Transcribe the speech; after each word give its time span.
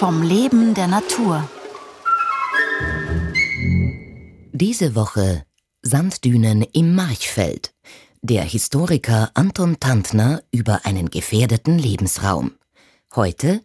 vom 0.00 0.22
Leben 0.22 0.72
der 0.72 0.88
Natur. 0.88 1.46
Diese 4.50 4.94
Woche 4.94 5.44
Sanddünen 5.82 6.62
im 6.72 6.94
Marchfeld. 6.94 7.74
Der 8.22 8.42
Historiker 8.44 9.30
Anton 9.34 9.78
Tantner 9.78 10.42
über 10.52 10.86
einen 10.86 11.10
gefährdeten 11.10 11.78
Lebensraum. 11.78 12.52
Heute 13.14 13.60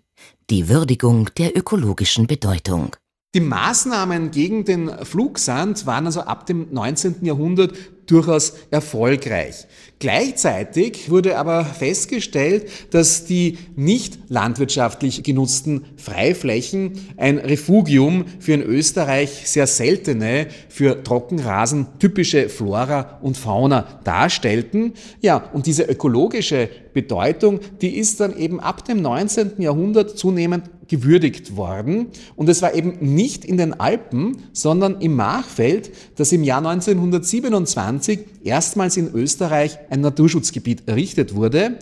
die 0.50 0.68
Würdigung 0.68 1.30
der 1.38 1.56
ökologischen 1.58 2.28
Bedeutung. 2.28 2.98
Die 3.34 3.40
Maßnahmen 3.40 4.32
gegen 4.32 4.66
den 4.66 5.06
Flugsand 5.06 5.86
waren 5.86 6.06
also 6.06 6.20
ab 6.20 6.46
dem 6.48 6.68
19. 6.70 7.24
Jahrhundert 7.24 7.78
durchaus 8.08 8.54
erfolgreich. 8.72 9.68
Gleichzeitig 10.00 11.10
wurde 11.10 11.38
aber 11.38 11.64
festgestellt, 11.64 12.70
dass 12.92 13.26
die 13.26 13.58
nicht 13.76 14.20
landwirtschaftlich 14.28 15.24
genutzten 15.24 15.86
Freiflächen 15.96 16.94
ein 17.16 17.38
Refugium 17.38 18.26
für 18.40 18.54
in 18.54 18.62
Österreich 18.62 19.44
sehr 19.46 19.68
seltene, 19.68 20.48
für 20.68 21.02
Trockenrasen 21.02 21.88
typische 22.00 22.50
Flora 22.50 23.20
und 23.22 23.38
Fauna 23.38 24.00
darstellten. 24.04 24.94
Ja, 25.22 25.38
und 25.54 25.66
diese 25.66 25.84
ökologische 25.84 26.70
Bedeutung, 26.94 27.60
die 27.82 27.98
ist 27.98 28.20
dann 28.20 28.38
eben 28.38 28.60
ab 28.60 28.86
dem 28.86 29.02
19. 29.02 29.62
Jahrhundert 29.62 30.18
zunehmend 30.18 30.70
gewürdigt 30.88 31.58
worden. 31.58 32.08
Und 32.36 32.50
es 32.50 32.62
war 32.62 32.74
eben 32.74 32.98
nicht 33.00 33.46
in 33.46 33.58
den 33.58 33.80
Alpen, 33.80 34.38
sondern 34.54 35.02
im 35.02 35.16
Machfeld, 35.16 35.92
das 36.16 36.32
im 36.32 36.44
Jahr 36.44 36.60
1927 36.60 37.95
erstmals 38.44 38.98
in 38.98 39.14
Österreich 39.14 39.78
ein 39.90 40.02
Naturschutzgebiet 40.02 40.88
errichtet 40.88 41.36
wurde. 41.36 41.80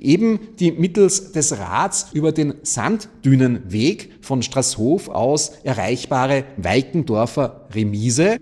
Eben 0.00 0.38
die 0.58 0.72
mittels 0.72 1.32
des 1.32 1.56
Rads 1.58 2.08
über 2.12 2.32
den 2.32 2.54
Sanddünenweg 2.62 4.10
von 4.20 4.42
Straßhof 4.42 5.08
aus 5.08 5.52
erreichbare 5.62 6.44
Weikendorfer 6.56 7.68
Remise. 7.72 8.38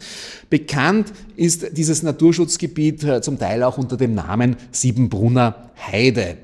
Bekannt 0.51 1.13
ist 1.37 1.77
dieses 1.77 2.03
Naturschutzgebiet 2.03 3.05
äh, 3.05 3.21
zum 3.21 3.39
Teil 3.39 3.63
auch 3.63 3.79
unter 3.79 3.97
dem 3.97 4.15
Namen 4.15 4.57
Siebenbrunner 4.71 5.71
Heide. 5.91 6.39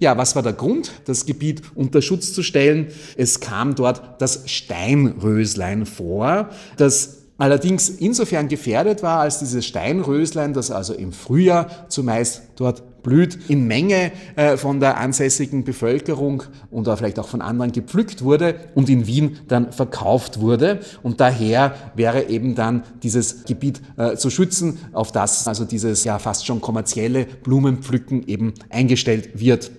Ja, 0.00 0.16
was 0.16 0.34
war 0.34 0.42
der 0.42 0.54
Grund, 0.54 0.92
das 1.04 1.26
Gebiet 1.26 1.60
unter 1.74 2.00
Schutz 2.00 2.32
zu 2.32 2.42
stellen? 2.42 2.88
Es 3.16 3.40
kam 3.40 3.74
dort 3.74 4.20
das 4.20 4.44
Steinröslein 4.46 5.84
vor, 5.84 6.48
das 6.78 7.19
allerdings 7.40 7.88
insofern 7.88 8.48
gefährdet 8.48 9.02
war, 9.02 9.20
als 9.20 9.38
dieses 9.38 9.66
Steinröslein, 9.66 10.52
das 10.52 10.70
also 10.70 10.94
im 10.94 11.12
Frühjahr 11.12 11.88
zumeist 11.88 12.42
dort 12.56 13.02
blüht, 13.02 13.38
in 13.48 13.66
Menge 13.66 14.12
äh, 14.36 14.56
von 14.56 14.78
der 14.78 14.98
ansässigen 14.98 15.64
Bevölkerung 15.64 16.42
und 16.70 16.86
vielleicht 16.86 17.18
auch 17.18 17.28
von 17.28 17.40
anderen 17.40 17.72
gepflückt 17.72 18.22
wurde 18.22 18.56
und 18.74 18.90
in 18.90 19.06
Wien 19.06 19.38
dann 19.48 19.72
verkauft 19.72 20.40
wurde. 20.40 20.80
Und 21.02 21.20
daher 21.20 21.74
wäre 21.94 22.28
eben 22.28 22.54
dann 22.54 22.82
dieses 23.02 23.44
Gebiet 23.44 23.80
äh, 23.96 24.16
zu 24.16 24.28
schützen, 24.28 24.78
auf 24.92 25.10
das 25.10 25.48
also 25.48 25.64
dieses 25.64 26.04
ja 26.04 26.18
fast 26.18 26.46
schon 26.46 26.60
kommerzielle 26.60 27.24
Blumenpflücken 27.24 28.28
eben 28.28 28.52
eingestellt 28.68 29.40
wird. 29.40 29.70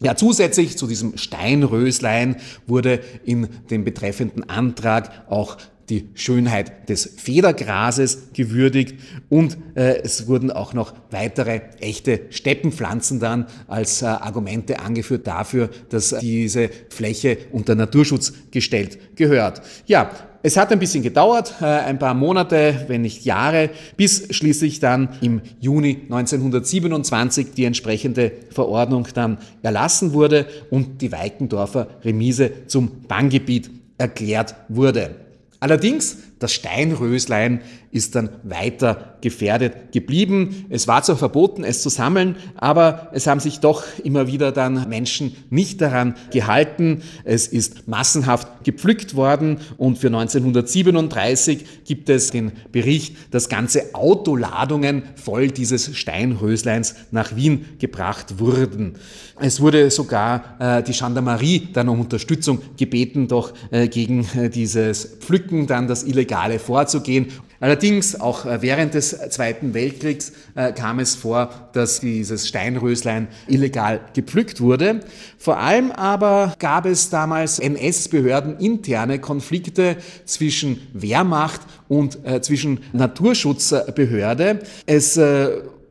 Ja, 0.00 0.14
zusätzlich 0.14 0.76
zu 0.76 0.86
diesem 0.86 1.16
Steinröslein 1.16 2.36
wurde 2.66 3.00
in 3.24 3.48
dem 3.70 3.84
betreffenden 3.84 4.48
Antrag 4.48 5.10
auch 5.28 5.56
die 5.88 6.08
Schönheit 6.14 6.88
des 6.88 7.14
Federgrases 7.16 8.28
gewürdigt 8.32 8.96
und 9.28 9.56
äh, 9.74 10.00
es 10.02 10.26
wurden 10.26 10.50
auch 10.50 10.74
noch 10.74 10.94
weitere 11.10 11.60
echte 11.80 12.22
Steppenpflanzen 12.30 13.20
dann 13.20 13.46
als 13.68 14.02
äh, 14.02 14.06
Argumente 14.06 14.80
angeführt 14.80 15.26
dafür, 15.26 15.70
dass 15.88 16.16
diese 16.20 16.70
Fläche 16.90 17.38
unter 17.52 17.74
Naturschutz 17.74 18.32
gestellt 18.50 19.16
gehört. 19.16 19.62
Ja, 19.86 20.10
es 20.42 20.56
hat 20.56 20.70
ein 20.70 20.78
bisschen 20.78 21.02
gedauert, 21.02 21.54
äh, 21.60 21.64
ein 21.64 21.98
paar 21.98 22.14
Monate, 22.14 22.84
wenn 22.86 23.02
nicht 23.02 23.24
Jahre, 23.24 23.70
bis 23.96 24.28
schließlich 24.30 24.78
dann 24.78 25.08
im 25.20 25.40
Juni 25.58 26.02
1927 26.08 27.48
die 27.52 27.64
entsprechende 27.64 28.30
Verordnung 28.50 29.08
dann 29.12 29.38
erlassen 29.62 30.12
wurde 30.12 30.46
und 30.70 31.02
die 31.02 31.10
Weikendorfer 31.10 31.88
Remise 32.04 32.52
zum 32.68 33.02
Banngebiet 33.08 33.70
erklärt 33.98 34.54
wurde. 34.68 35.25
Allerdings, 35.60 36.18
das 36.38 36.52
Steinröslein 36.52 37.62
ist 37.96 38.14
dann 38.14 38.28
weiter 38.42 39.16
gefährdet 39.22 39.90
geblieben. 39.92 40.66
Es 40.68 40.86
war 40.86 41.02
zwar 41.02 41.16
verboten, 41.16 41.64
es 41.64 41.80
zu 41.80 41.88
sammeln, 41.88 42.36
aber 42.54 43.08
es 43.12 43.26
haben 43.26 43.40
sich 43.40 43.60
doch 43.60 43.84
immer 44.04 44.26
wieder 44.26 44.52
dann 44.52 44.86
Menschen 44.88 45.34
nicht 45.48 45.80
daran 45.80 46.14
gehalten. 46.30 47.02
Es 47.24 47.46
ist 47.46 47.88
massenhaft 47.88 48.64
gepflückt 48.64 49.14
worden 49.14 49.58
und 49.78 49.98
für 49.98 50.08
1937 50.08 51.84
gibt 51.86 52.10
es 52.10 52.30
den 52.30 52.52
Bericht, 52.70 53.16
dass 53.30 53.48
ganze 53.48 53.94
Autoladungen 53.94 55.04
voll 55.14 55.48
dieses 55.48 55.96
Steinrösleins 55.96 56.96
nach 57.12 57.34
Wien 57.34 57.64
gebracht 57.78 58.38
wurden. 58.38 58.96
Es 59.40 59.60
wurde 59.60 59.90
sogar 59.90 60.56
äh, 60.58 60.82
die 60.82 60.92
Gendarmerie 60.92 61.68
dann 61.72 61.88
um 61.88 62.00
Unterstützung 62.00 62.60
gebeten, 62.76 63.28
doch 63.28 63.52
äh, 63.70 63.88
gegen 63.88 64.26
äh, 64.36 64.50
dieses 64.50 65.16
Pflücken 65.20 65.66
dann 65.66 65.88
das 65.88 66.04
Illegale 66.04 66.25
vorzugehen. 66.58 67.32
Allerdings, 67.58 68.20
auch 68.20 68.44
äh, 68.44 68.60
während 68.60 68.94
des 68.94 69.10
Zweiten 69.30 69.72
Weltkriegs 69.72 70.32
äh, 70.54 70.72
kam 70.72 70.98
es 70.98 71.14
vor, 71.14 71.70
dass 71.72 72.00
dieses 72.00 72.46
Steinröslein 72.48 73.28
illegal 73.48 74.00
gepflückt 74.12 74.60
wurde. 74.60 75.00
Vor 75.38 75.58
allem 75.58 75.90
aber 75.90 76.54
gab 76.58 76.84
es 76.84 77.08
damals 77.08 77.58
NS-Behörden 77.58 78.58
interne 78.58 79.18
Konflikte 79.18 79.96
zwischen 80.26 80.86
Wehrmacht 80.92 81.62
und 81.88 82.18
äh, 82.26 82.42
zwischen 82.42 82.80
Naturschutzbehörde. 82.92 84.60
Es 84.84 85.18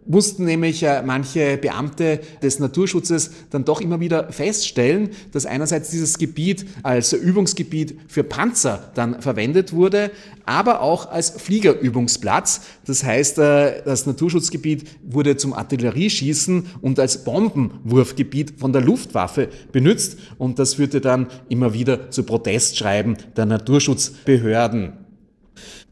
mussten 0.06 0.46
nämlich 0.46 0.84
äh, 0.84 1.02
manche 1.04 1.58
Beamte 1.58 2.20
des 2.42 2.60
Naturschutzes 2.60 3.32
dann 3.50 3.66
doch 3.66 3.82
immer 3.82 4.00
wieder 4.00 4.32
feststellen, 4.32 5.10
dass 5.32 5.46
einerseits 5.46 5.90
dieses 5.90 6.18
Gebiet 6.18 6.66
als 6.84 7.14
Übungsgebiet 7.14 7.98
für 8.08 8.24
Panzer 8.24 8.92
dann 8.96 9.22
verwendet 9.22 9.74
wurde, 9.74 10.12
aber 10.46 10.82
auch 10.82 11.10
als 11.10 11.32
Fliegerübungsplatz. 11.32 12.62
Das 12.86 13.04
heißt, 13.04 13.40
äh, 13.40 13.84
das 13.84 14.06
Naturschutzgebiet 14.06 14.86
wurde 15.04 15.38
zum 15.38 15.54
Artillerieschießen 15.54 16.68
und 16.82 17.00
als 17.00 17.24
Bombenwurfgebiet 17.24 18.60
von 18.60 18.74
der 18.74 18.82
Luftwaffe 18.82 19.50
benutzt 19.72 20.18
und 20.38 20.60
das 20.60 20.76
führte 20.76 21.02
dann 21.02 21.28
immer 21.50 21.74
wieder 21.74 22.12
zu 22.12 22.24
Protestschreiben 22.24 23.18
der 23.36 23.46
Naturschutzbehörden. 23.46 25.05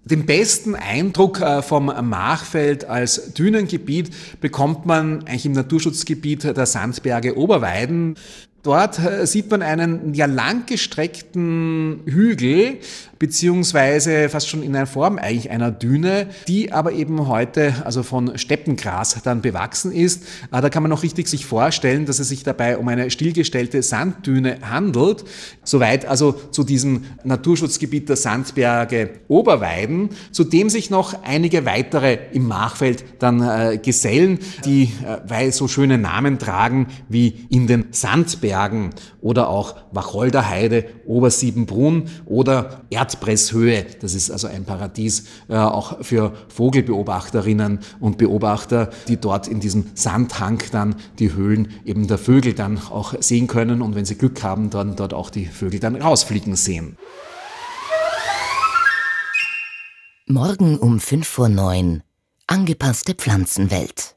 Den 0.05 0.25
besten 0.25 0.75
Eindruck 0.75 1.39
äh, 1.39 1.61
vom 1.61 1.85
Machfeld 1.85 2.85
als 2.85 3.33
Dünengebiet 3.33 4.11
bekommt 4.41 4.85
man 4.85 5.25
eigentlich 5.25 5.45
im 5.45 5.53
Naturschutzgebiet 5.53 6.43
der 6.43 6.65
Sandberge 6.65 7.37
Oberweiden. 7.37 8.15
Dort 8.63 8.97
äh, 8.97 9.27
sieht 9.27 9.51
man 9.51 9.61
einen 9.61 10.13
ja 10.13 10.25
langgestreckten 10.25 11.99
Hügel, 12.05 12.77
beziehungsweise 13.19 14.29
fast 14.29 14.47
schon 14.47 14.63
in 14.63 14.73
einer 14.73 14.87
Form 14.87 15.17
eigentlich 15.17 15.49
einer 15.49 15.69
Düne, 15.69 16.27
die 16.47 16.71
aber 16.71 16.93
eben 16.93 17.27
heute 17.27 17.73
also 17.83 18.03
von 18.03 18.37
Steppengras 18.37 19.17
dann 19.21 19.41
bewachsen 19.41 19.91
ist. 19.91 20.23
Äh, 20.53 20.61
da 20.61 20.69
kann 20.69 20.81
man 20.81 20.91
noch 20.91 21.03
richtig 21.03 21.27
sich 21.27 21.45
vorstellen, 21.45 22.05
dass 22.05 22.19
es 22.19 22.29
sich 22.29 22.43
dabei 22.43 22.77
um 22.77 22.87
eine 22.87 23.11
stillgestellte 23.11 23.83
Sanddüne 23.83 24.59
handelt. 24.61 25.25
Soweit 25.65 26.05
also 26.05 26.31
zu 26.31 26.63
diesem 26.63 27.03
Naturschutzgebiet 27.25 28.07
der 28.07 28.15
Sandberge 28.15 29.09
Oberweiden, 29.27 30.07
zu 30.31 30.45
dem 30.45 30.69
sich 30.69 30.89
noch 30.89 31.21
einige 31.23 31.65
weitere 31.65 32.17
im 32.31 32.47
Machfeld 32.47 33.03
dann 33.19 33.41
äh, 33.41 33.77
gesellen, 33.77 34.39
die 34.63 34.83
äh, 34.83 35.17
weil 35.27 35.51
so 35.51 35.67
schöne 35.67 35.97
Namen 35.97 36.39
tragen 36.39 36.87
wie 37.09 37.45
in 37.49 37.67
den 37.67 37.87
Sandbergen. 37.91 38.52
Bergen 38.53 38.91
oder 39.19 39.49
auch 39.49 39.75
Wacholderheide, 39.93 40.85
Obersiebenbrunn 41.07 42.03
oder 42.25 42.81
Erdpresshöhe. 42.91 43.83
Das 43.99 44.13
ist 44.13 44.29
also 44.29 44.45
ein 44.47 44.63
Paradies 44.63 45.25
äh, 45.49 45.55
auch 45.55 46.03
für 46.03 46.33
Vogelbeobachterinnen 46.49 47.79
und 47.99 48.19
Beobachter, 48.19 48.91
die 49.07 49.17
dort 49.17 49.47
in 49.47 49.59
diesem 49.59 49.85
Sandhang 49.95 50.61
dann 50.71 50.97
die 51.17 51.33
Höhlen 51.33 51.69
eben 51.83 52.05
der 52.05 52.19
Vögel 52.19 52.53
dann 52.53 52.77
auch 52.77 53.15
sehen 53.19 53.47
können 53.47 53.81
und 53.81 53.95
wenn 53.95 54.05
sie 54.05 54.19
Glück 54.19 54.43
haben, 54.43 54.69
dann 54.69 54.95
dort 54.95 55.15
auch 55.15 55.31
die 55.31 55.47
Vögel 55.47 55.79
dann 55.79 55.95
rausfliegen 55.95 56.55
sehen. 56.55 56.97
Morgen 60.27 60.77
um 60.77 60.99
5 60.99 61.27
vor 61.27 61.49
9. 61.49 62.03
Angepasste 62.45 63.15
Pflanzenwelt. 63.15 64.15